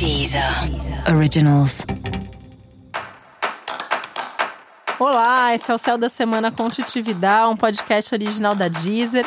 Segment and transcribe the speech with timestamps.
[0.00, 0.42] Deezer
[1.14, 1.84] Originals.
[4.98, 9.26] Olá, esse é o Céu da Semana com Titividade, um podcast original da Deezer.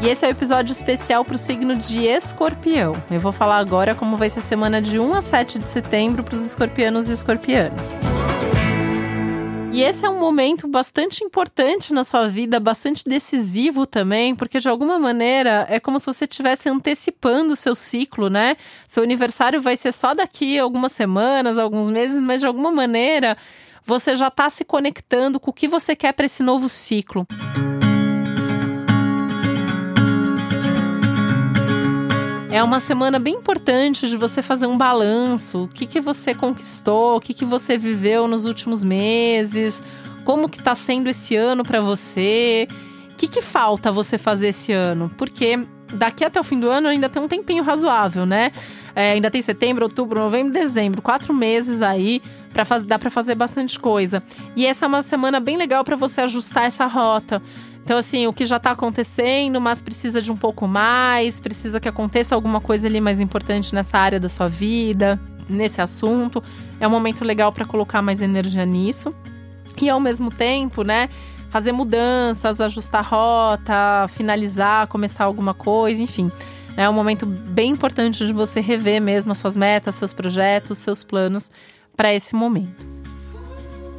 [0.00, 2.94] E esse é o um episódio especial para o signo de Escorpião.
[3.10, 6.22] Eu vou falar agora como vai ser a semana de 1 a 7 de setembro
[6.22, 7.82] para os escorpianos e escorpianas.
[9.74, 14.68] E esse é um momento bastante importante na sua vida, bastante decisivo também, porque de
[14.68, 18.56] alguma maneira é como se você estivesse antecipando o seu ciclo, né?
[18.86, 23.34] Seu aniversário vai ser só daqui algumas semanas, alguns meses, mas de alguma maneira
[23.82, 27.26] você já está se conectando com o que você quer para esse novo ciclo.
[32.52, 35.62] É uma semana bem importante de você fazer um balanço.
[35.62, 39.82] O que, que você conquistou, o que, que você viveu nos últimos meses,
[40.22, 42.68] como que está sendo esse ano para você,
[43.10, 45.10] o que, que falta você fazer esse ano?
[45.16, 48.52] Porque daqui até o fim do ano ainda tem um tempinho razoável, né?
[48.94, 52.22] É, ainda tem setembro, outubro, novembro, dezembro, quatro meses aí
[52.52, 54.22] para fazer, dá para fazer bastante coisa.
[54.54, 57.40] E essa é uma semana bem legal para você ajustar essa rota.
[57.84, 61.88] Então, assim, o que já está acontecendo, mas precisa de um pouco mais, precisa que
[61.88, 66.42] aconteça alguma coisa ali mais importante nessa área da sua vida, nesse assunto.
[66.78, 69.12] É um momento legal para colocar mais energia nisso.
[69.80, 71.08] E ao mesmo tempo, né,
[71.52, 76.32] fazer mudanças, ajustar rota, finalizar, começar alguma coisa, enfim.
[76.78, 81.04] É um momento bem importante de você rever mesmo as suas metas, seus projetos, seus
[81.04, 81.52] planos
[81.94, 82.86] para esse momento.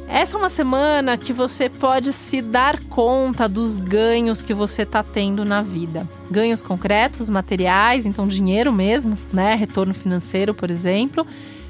[0.08, 5.04] Essa é uma semana que você pode se dar conta dos ganhos que você está
[5.04, 6.08] tendo na vida.
[6.28, 9.54] Ganhos concretos, materiais, então dinheiro mesmo, né?
[9.54, 11.24] Retorno financeiro, por exemplo.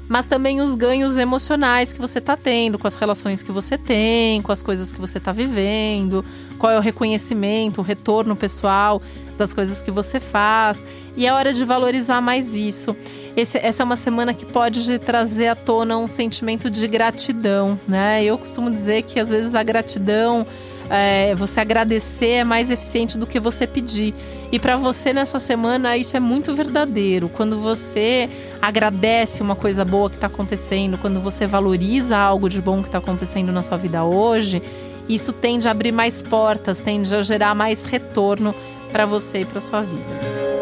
[0.07, 4.41] Mas também os ganhos emocionais que você está tendo, com as relações que você tem,
[4.41, 6.23] com as coisas que você está vivendo,
[6.59, 9.01] qual é o reconhecimento, o retorno pessoal
[9.37, 10.85] das coisas que você faz.
[11.17, 12.95] E é hora de valorizar mais isso.
[13.35, 18.23] Esse, essa é uma semana que pode trazer à tona um sentimento de gratidão, né?
[18.23, 20.45] Eu costumo dizer que às vezes a gratidão
[20.89, 24.13] é, você agradecer é mais eficiente do que você pedir.
[24.51, 27.29] E para você nessa semana isso é muito verdadeiro.
[27.29, 28.29] Quando você
[28.61, 32.99] agradece uma coisa boa que está acontecendo, quando você valoriza algo de bom que está
[32.99, 34.61] acontecendo na sua vida hoje,
[35.07, 38.53] isso tende a abrir mais portas, tende a gerar mais retorno
[38.91, 40.54] para você e para sua vida.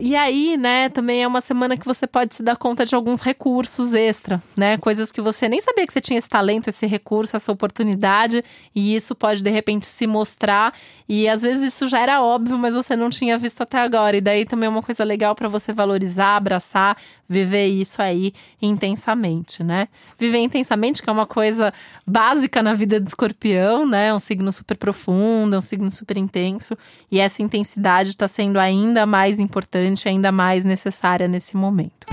[0.00, 3.20] E aí, né, também é uma semana que você pode se dar conta de alguns
[3.20, 4.76] recursos extra, né?
[4.78, 8.44] Coisas que você nem sabia que você tinha esse talento, esse recurso, essa oportunidade,
[8.74, 10.72] e isso pode de repente se mostrar.
[11.08, 14.16] E às vezes isso já era óbvio, mas você não tinha visto até agora.
[14.16, 16.96] E daí também é uma coisa legal para você valorizar, abraçar,
[17.28, 19.88] viver isso aí intensamente, né?
[20.18, 21.72] Viver intensamente, que é uma coisa
[22.06, 24.08] básica na vida de escorpião, né?
[24.08, 26.76] É um signo super profundo, é um signo super intenso,
[27.10, 32.06] e essa intensidade está sendo ainda mais importante importante, ainda mais necessária nesse momento.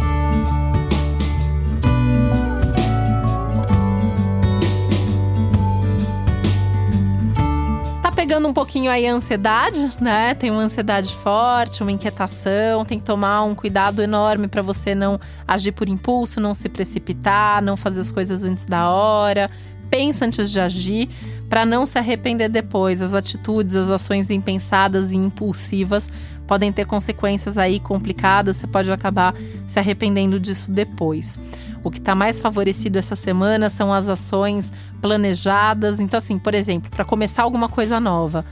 [8.02, 10.34] Tá pegando um pouquinho aí a ansiedade, né?
[10.34, 15.19] Tem uma ansiedade forte, uma inquietação, tem que tomar um cuidado enorme para você não
[15.47, 19.50] agir por impulso, não se precipitar, não fazer as coisas antes da hora.
[19.90, 21.09] Pensa antes de agir,
[21.50, 23.01] para não se arrepender depois.
[23.01, 26.12] As atitudes, as ações impensadas e impulsivas
[26.50, 29.36] podem ter consequências aí complicadas, você pode acabar
[29.68, 31.40] se arrependendo disso depois.
[31.84, 36.00] O que está mais favorecido essa semana são as ações planejadas.
[36.00, 38.44] Então, assim, por exemplo, para começar alguma coisa nova.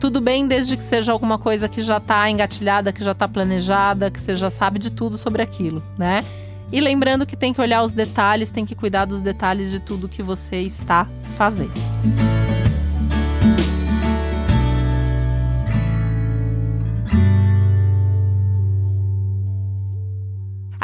[0.00, 4.10] Tudo bem desde que seja alguma coisa que já está engatilhada, que já está planejada,
[4.10, 6.24] que você já sabe de tudo sobre aquilo, né?
[6.72, 10.08] E lembrando que tem que olhar os detalhes, tem que cuidar dos detalhes de tudo
[10.08, 12.45] que você está fazendo.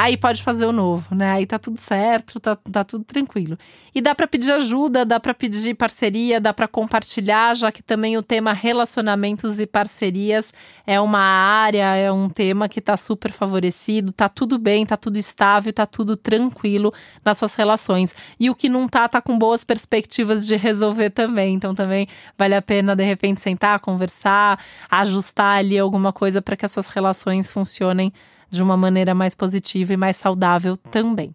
[0.03, 1.31] Aí pode fazer o novo, né?
[1.31, 3.57] Aí tá tudo certo, tá, tá tudo tranquilo.
[3.95, 8.17] E dá para pedir ajuda, dá para pedir parceria, dá para compartilhar, já que também
[8.17, 10.53] o tema relacionamentos e parcerias
[10.85, 15.19] é uma área, é um tema que tá super favorecido, tá tudo bem, tá tudo
[15.19, 16.93] estável, tá tudo tranquilo
[17.25, 18.13] nas suas relações.
[18.41, 21.55] E o que não tá, tá com boas perspectivas de resolver também.
[21.55, 24.59] Então também vale a pena de repente sentar, conversar,
[24.91, 28.13] ajustar ali alguma coisa para que as suas relações funcionem
[28.53, 31.35] de uma maneira mais positiva e mais saudável também.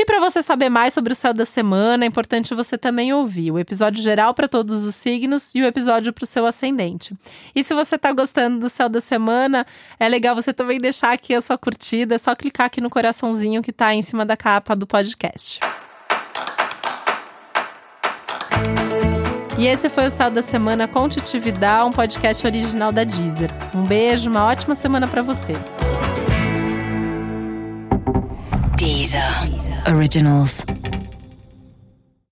[0.00, 3.50] E para você saber mais sobre o céu da semana, é importante você também ouvir
[3.50, 7.12] o episódio geral para todos os signos e o episódio para o seu ascendente.
[7.52, 9.66] E se você está gostando do céu da semana,
[9.98, 13.60] é legal você também deixar aqui a sua curtida, é só clicar aqui no coraçãozinho
[13.60, 15.58] que está em cima da capa do podcast.
[19.58, 21.08] E esse foi o Sal da Semana com
[21.84, 23.50] um podcast original da Deezer.
[23.74, 25.52] Um beijo, uma ótima semana para você.
[28.76, 29.20] Deezer.
[29.92, 30.64] Originals.